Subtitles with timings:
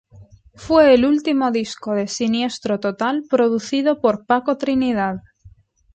[0.55, 5.17] Fue el último disco de Siniestro Total producido por Paco Trinidad.